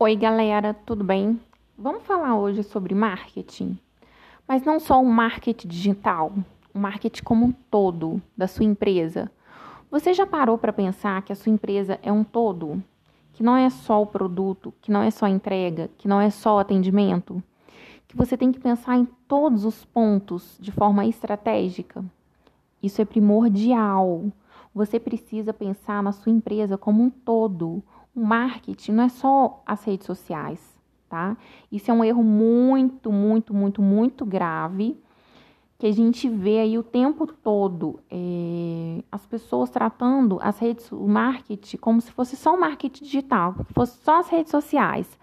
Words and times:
Oi, 0.00 0.14
galera, 0.14 0.72
tudo 0.86 1.02
bem? 1.02 1.40
Vamos 1.76 2.04
falar 2.04 2.38
hoje 2.38 2.62
sobre 2.62 2.94
marketing, 2.94 3.76
mas 4.46 4.62
não 4.62 4.78
só 4.78 5.02
o 5.02 5.04
marketing 5.04 5.66
digital, 5.66 6.32
o 6.72 6.78
marketing 6.78 7.24
como 7.24 7.46
um 7.46 7.50
todo 7.68 8.22
da 8.36 8.46
sua 8.46 8.64
empresa. 8.64 9.28
Você 9.90 10.14
já 10.14 10.24
parou 10.24 10.56
para 10.56 10.72
pensar 10.72 11.22
que 11.22 11.32
a 11.32 11.34
sua 11.34 11.50
empresa 11.50 11.98
é 12.00 12.12
um 12.12 12.22
todo? 12.22 12.80
Que 13.32 13.42
não 13.42 13.56
é 13.56 13.68
só 13.70 14.00
o 14.00 14.06
produto, 14.06 14.72
que 14.80 14.92
não 14.92 15.02
é 15.02 15.10
só 15.10 15.26
a 15.26 15.30
entrega, 15.30 15.90
que 15.98 16.06
não 16.06 16.20
é 16.20 16.30
só 16.30 16.54
o 16.54 16.58
atendimento? 16.60 17.42
Que 18.06 18.16
você 18.16 18.36
tem 18.36 18.52
que 18.52 18.60
pensar 18.60 18.96
em 18.96 19.04
todos 19.26 19.64
os 19.64 19.84
pontos 19.84 20.56
de 20.60 20.70
forma 20.70 21.06
estratégica? 21.06 22.04
Isso 22.80 23.02
é 23.02 23.04
primordial. 23.04 24.26
Você 24.72 25.00
precisa 25.00 25.52
pensar 25.52 26.04
na 26.04 26.12
sua 26.12 26.30
empresa 26.30 26.78
como 26.78 27.02
um 27.02 27.10
todo. 27.10 27.82
O 28.18 28.20
marketing 28.20 28.90
não 28.90 29.04
é 29.04 29.08
só 29.08 29.62
as 29.64 29.84
redes 29.84 30.04
sociais, 30.04 30.58
tá? 31.08 31.36
Isso 31.70 31.88
é 31.88 31.94
um 31.94 32.02
erro 32.02 32.24
muito, 32.24 33.12
muito, 33.12 33.54
muito, 33.54 33.80
muito 33.80 34.26
grave 34.26 35.00
que 35.78 35.86
a 35.86 35.92
gente 35.92 36.28
vê 36.28 36.58
aí 36.58 36.76
o 36.76 36.82
tempo 36.82 37.28
todo 37.28 38.00
é, 38.10 39.04
as 39.12 39.24
pessoas 39.24 39.70
tratando 39.70 40.40
as 40.42 40.58
redes, 40.58 40.90
o 40.90 41.06
marketing 41.06 41.76
como 41.76 42.00
se 42.00 42.10
fosse 42.10 42.34
só 42.34 42.56
o 42.56 42.60
marketing 42.60 43.04
digital, 43.04 43.54
fosse 43.72 44.02
só 44.02 44.18
as 44.18 44.28
redes 44.28 44.50
sociais. 44.50 45.16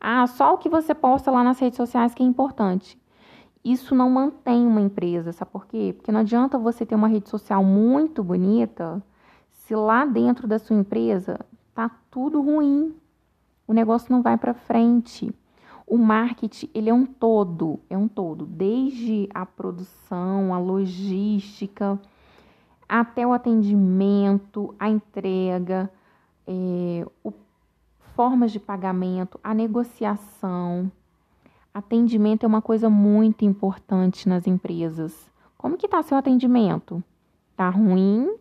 Ah, 0.00 0.26
só 0.26 0.54
o 0.54 0.58
que 0.58 0.68
você 0.68 0.92
posta 0.92 1.30
lá 1.30 1.44
nas 1.44 1.60
redes 1.60 1.76
sociais 1.76 2.12
que 2.12 2.24
é 2.24 2.26
importante. 2.26 2.98
Isso 3.64 3.94
não 3.94 4.10
mantém 4.10 4.66
uma 4.66 4.80
empresa, 4.80 5.30
sabe 5.30 5.52
por 5.52 5.66
quê? 5.68 5.94
Porque 5.96 6.10
não 6.10 6.18
adianta 6.18 6.58
você 6.58 6.84
ter 6.84 6.96
uma 6.96 7.06
rede 7.06 7.28
social 7.28 7.62
muito 7.62 8.24
bonita 8.24 9.00
se 9.52 9.72
lá 9.76 10.04
dentro 10.04 10.48
da 10.48 10.58
sua 10.58 10.74
empresa 10.74 11.38
tudo 12.10 12.42
ruim. 12.42 12.94
O 13.66 13.72
negócio 13.72 14.10
não 14.12 14.22
vai 14.22 14.36
para 14.36 14.52
frente. 14.52 15.32
O 15.86 15.98
marketing, 15.98 16.68
ele 16.72 16.88
é 16.90 16.94
um 16.94 17.04
todo, 17.04 17.80
é 17.90 17.98
um 17.98 18.06
todo, 18.06 18.46
desde 18.46 19.28
a 19.34 19.44
produção, 19.44 20.54
a 20.54 20.58
logística, 20.58 22.00
até 22.88 23.26
o 23.26 23.32
atendimento, 23.32 24.74
a 24.78 24.88
entrega, 24.88 25.90
é, 26.46 27.04
o, 27.24 27.32
formas 28.14 28.52
de 28.52 28.60
pagamento, 28.60 29.38
a 29.42 29.52
negociação. 29.52 30.90
Atendimento 31.72 32.44
é 32.44 32.46
uma 32.46 32.62
coisa 32.62 32.88
muito 32.90 33.44
importante 33.44 34.28
nas 34.28 34.46
empresas. 34.46 35.30
Como 35.56 35.76
que 35.76 35.86
está 35.86 36.02
seu 36.02 36.16
atendimento? 36.16 37.02
Tá 37.56 37.68
ruim? 37.68 38.36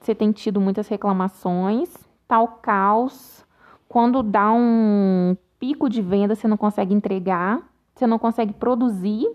Você 0.00 0.14
tem 0.14 0.32
tido 0.32 0.60
muitas 0.60 0.88
reclamações? 0.88 2.07
Tá 2.28 2.40
o 2.40 2.48
caos? 2.48 3.44
Quando 3.88 4.22
dá 4.22 4.52
um 4.52 5.34
pico 5.58 5.88
de 5.88 6.02
venda, 6.02 6.34
você 6.34 6.46
não 6.46 6.58
consegue 6.58 6.94
entregar, 6.94 7.62
você 7.94 8.06
não 8.06 8.18
consegue 8.18 8.52
produzir, 8.52 9.26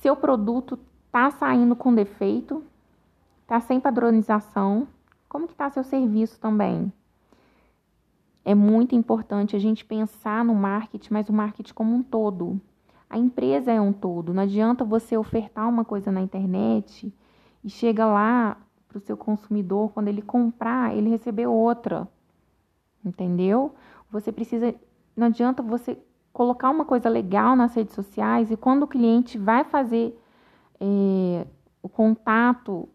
seu 0.00 0.14
produto 0.14 0.78
está 1.06 1.30
saindo 1.30 1.74
com 1.74 1.94
defeito, 1.94 2.62
está 3.42 3.58
sem 3.58 3.80
padronização, 3.80 4.86
como 5.28 5.46
que 5.46 5.54
está 5.54 5.70
seu 5.70 5.82
serviço 5.82 6.38
também? 6.38 6.92
É 8.44 8.54
muito 8.54 8.94
importante 8.94 9.56
a 9.56 9.58
gente 9.58 9.84
pensar 9.84 10.44
no 10.44 10.54
marketing, 10.54 11.12
mas 11.12 11.28
o 11.28 11.32
marketing 11.32 11.74
como 11.74 11.96
um 11.96 12.02
todo. 12.02 12.60
A 13.10 13.18
empresa 13.18 13.72
é 13.72 13.80
um 13.80 13.92
todo. 13.92 14.32
Não 14.32 14.42
adianta 14.42 14.84
você 14.84 15.16
ofertar 15.16 15.68
uma 15.68 15.84
coisa 15.84 16.12
na 16.12 16.20
internet 16.20 17.12
e 17.64 17.68
chega 17.70 18.06
lá 18.06 18.56
para 18.96 19.04
o 19.04 19.06
seu 19.06 19.16
consumidor, 19.16 19.90
quando 19.92 20.08
ele 20.08 20.22
comprar, 20.22 20.96
ele 20.96 21.10
receber 21.10 21.46
outra. 21.46 22.08
Entendeu? 23.04 23.74
Você 24.10 24.32
precisa. 24.32 24.74
Não 25.14 25.26
adianta 25.26 25.62
você 25.62 25.98
colocar 26.32 26.70
uma 26.70 26.84
coisa 26.84 27.08
legal 27.08 27.54
nas 27.54 27.74
redes 27.74 27.94
sociais 27.94 28.50
e 28.50 28.56
quando 28.56 28.82
o 28.82 28.88
cliente 28.88 29.38
vai 29.38 29.64
fazer 29.64 30.18
é, 30.80 31.46
o 31.82 31.88
contato, 31.88 32.88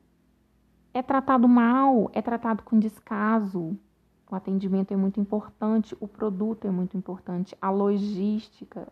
é 0.94 1.02
tratado 1.02 1.48
mal, 1.48 2.10
é 2.14 2.22
tratado 2.22 2.64
com 2.64 2.78
descaso. 2.78 3.78
O 4.30 4.36
atendimento 4.36 4.94
é 4.94 4.96
muito 4.96 5.20
importante, 5.20 5.96
o 6.00 6.08
produto 6.08 6.66
é 6.66 6.72
muito 6.72 6.96
importante, 6.96 7.56
a 7.62 7.70
logística, 7.70 8.88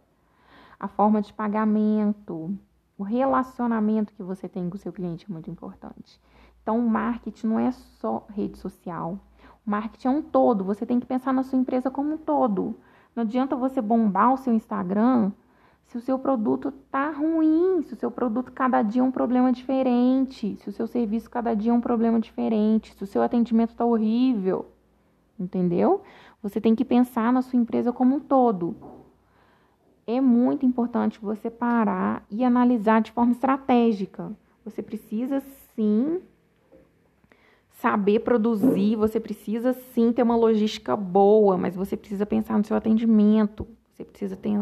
a 0.79 0.87
forma 0.87 1.21
de 1.21 1.31
pagamento, 1.31 2.57
o 2.99 3.03
relacionamento 3.03 4.13
que 4.13 4.21
você 4.21 4.47
tem 4.47 4.69
com 4.69 4.75
o 4.75 4.79
seu 4.79 4.93
cliente 4.93 5.25
é 5.27 5.33
muito 5.33 5.49
importante. 5.49 6.21
Então, 6.61 6.77
o 6.77 6.87
marketing 6.87 7.47
não 7.47 7.59
é 7.59 7.71
só 7.71 8.27
rede 8.29 8.59
social, 8.59 9.17
Marketing 9.69 10.07
é 10.07 10.11
um 10.11 10.21
todo, 10.21 10.63
você 10.63 10.83
tem 10.83 10.99
que 10.99 11.05
pensar 11.05 11.31
na 11.31 11.43
sua 11.43 11.59
empresa 11.59 11.91
como 11.91 12.13
um 12.13 12.17
todo. 12.17 12.75
Não 13.15 13.21
adianta 13.21 13.55
você 13.55 13.79
bombar 13.79 14.33
o 14.33 14.37
seu 14.37 14.51
Instagram 14.51 15.31
se 15.85 15.97
o 15.97 16.01
seu 16.01 16.17
produto 16.17 16.71
tá 16.91 17.11
ruim, 17.11 17.81
se 17.83 17.93
o 17.93 17.95
seu 17.95 18.09
produto 18.09 18.51
cada 18.51 18.81
dia 18.81 19.01
é 19.01 19.05
um 19.05 19.11
problema 19.11 19.51
diferente, 19.51 20.55
se 20.57 20.69
o 20.69 20.71
seu 20.71 20.87
serviço 20.87 21.29
cada 21.29 21.55
dia 21.55 21.71
é 21.71 21.73
um 21.73 21.81
problema 21.81 22.19
diferente, 22.19 22.95
se 22.95 23.03
o 23.03 23.07
seu 23.07 23.21
atendimento 23.21 23.75
tá 23.75 23.85
horrível. 23.85 24.67
Entendeu? 25.39 26.01
Você 26.41 26.59
tem 26.59 26.75
que 26.75 26.85
pensar 26.85 27.31
na 27.31 27.41
sua 27.41 27.59
empresa 27.59 27.93
como 27.93 28.15
um 28.15 28.19
todo. 28.19 28.75
É 30.11 30.19
muito 30.19 30.65
importante 30.65 31.19
você 31.21 31.51
parar 31.51 32.25
e 32.31 32.43
analisar 32.43 32.99
de 32.99 33.11
forma 33.11 33.31
estratégica. 33.31 34.31
Você 34.65 34.81
precisa 34.81 35.39
sim 35.75 36.19
saber 37.73 38.21
produzir, 38.21 38.95
você 38.95 39.19
precisa 39.19 39.71
sim 39.93 40.11
ter 40.11 40.23
uma 40.23 40.35
logística 40.35 40.95
boa, 40.95 41.59
mas 41.59 41.75
você 41.75 41.95
precisa 41.95 42.25
pensar 42.25 42.57
no 42.57 42.63
seu 42.63 42.75
atendimento, 42.75 43.67
você 43.93 44.03
precisa 44.03 44.35
ter, 44.35 44.59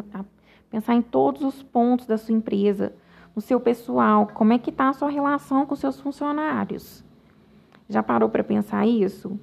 pensar 0.69 0.96
em 0.96 1.02
todos 1.02 1.41
os 1.41 1.63
pontos 1.63 2.06
da 2.06 2.18
sua 2.18 2.36
empresa, 2.36 2.94
no 3.34 3.41
seu 3.41 3.57
pessoal, 3.57 4.28
como 4.28 4.52
é 4.52 4.57
que 4.57 4.69
está 4.69 4.90
a 4.90 4.94
sua 4.94 5.09
relação 5.09 5.66
com 5.66 5.78
seus 5.78 5.97
funcionários. 5.97 7.06
Já 7.88 8.03
parou 8.03 8.28
para 8.28 8.44
pensar 8.44 8.86
isso? 8.86 9.40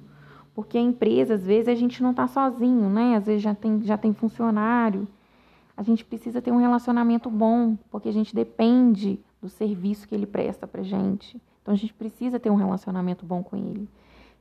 Porque 0.53 0.77
a 0.77 0.81
empresa, 0.81 1.33
às 1.33 1.47
vezes, 1.47 1.67
a 1.67 1.73
gente 1.73 2.03
não 2.03 2.11
está 2.11 2.27
sozinho, 2.27 2.91
né? 2.91 3.15
Às 3.15 3.25
vezes 3.25 3.41
já 3.41 3.55
tem, 3.55 3.81
já 3.81 3.97
tem 3.97 4.13
funcionário. 4.13 5.07
A 5.77 5.83
gente 5.83 6.05
precisa 6.05 6.41
ter 6.41 6.51
um 6.51 6.57
relacionamento 6.57 7.29
bom, 7.29 7.77
porque 7.91 8.09
a 8.09 8.13
gente 8.13 8.33
depende 8.33 9.19
do 9.41 9.49
serviço 9.49 10.07
que 10.07 10.15
ele 10.15 10.25
presta 10.25 10.65
para 10.65 10.83
gente. 10.83 11.41
Então 11.61 11.73
a 11.73 11.77
gente 11.77 11.93
precisa 11.93 12.39
ter 12.39 12.49
um 12.49 12.55
relacionamento 12.55 13.25
bom 13.25 13.43
com 13.43 13.57
ele. 13.57 13.89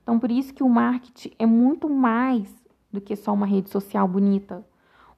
Então 0.03 0.19
por 0.19 0.31
isso 0.31 0.55
que 0.55 0.63
o 0.63 0.69
marketing 0.69 1.33
é 1.39 1.47
muito 1.47 1.89
mais 1.89 2.55
do 2.93 3.01
que 3.01 3.17
só 3.17 3.33
uma 3.33 3.47
rede 3.47 3.71
social 3.71 4.07
bonita. 4.07 4.65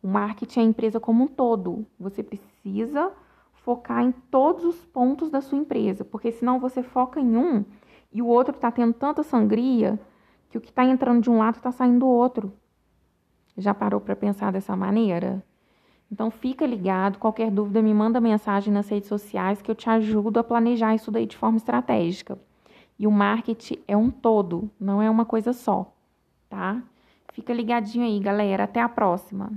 O 0.02 0.08
marketing 0.08 0.60
é 0.60 0.62
a 0.62 0.66
empresa 0.66 1.00
como 1.00 1.24
um 1.24 1.28
todo. 1.28 1.84
Você 1.98 2.22
precisa 2.22 3.12
focar 3.52 4.02
em 4.02 4.12
todos 4.12 4.64
os 4.64 4.84
pontos 4.86 5.28
da 5.28 5.40
sua 5.40 5.58
empresa, 5.58 6.04
porque 6.04 6.30
senão 6.30 6.60
você 6.60 6.82
foca 6.82 7.20
em 7.20 7.36
um 7.36 7.64
e 8.12 8.22
o 8.22 8.26
outro 8.26 8.54
está 8.54 8.70
tendo 8.70 8.94
tanta 8.94 9.22
sangria 9.22 9.98
que 10.48 10.56
o 10.56 10.60
que 10.60 10.70
está 10.70 10.84
entrando 10.84 11.20
de 11.20 11.28
um 11.28 11.38
lado 11.38 11.56
está 11.56 11.72
saindo 11.72 12.00
do 12.00 12.06
outro. 12.06 12.52
Já 13.58 13.74
parou 13.74 14.00
para 14.00 14.14
pensar 14.14 14.52
dessa 14.52 14.76
maneira? 14.76 15.44
Então 16.10 16.30
fica 16.30 16.64
ligado, 16.64 17.18
qualquer 17.18 17.50
dúvida 17.50 17.82
me 17.82 17.92
manda 17.92 18.20
mensagem 18.20 18.72
nas 18.72 18.88
redes 18.88 19.08
sociais 19.08 19.60
que 19.60 19.70
eu 19.70 19.74
te 19.74 19.90
ajudo 19.90 20.38
a 20.38 20.44
planejar 20.44 20.94
isso 20.94 21.10
daí 21.10 21.26
de 21.26 21.36
forma 21.36 21.56
estratégica. 21.56 22.38
E 22.98 23.06
o 23.06 23.10
marketing 23.10 23.78
é 23.86 23.96
um 23.96 24.10
todo, 24.10 24.70
não 24.80 25.02
é 25.02 25.10
uma 25.10 25.24
coisa 25.24 25.52
só, 25.52 25.92
tá? 26.48 26.82
Fica 27.32 27.52
ligadinho 27.52 28.06
aí, 28.06 28.18
galera. 28.18 28.64
Até 28.64 28.80
a 28.80 28.88
próxima. 28.88 29.52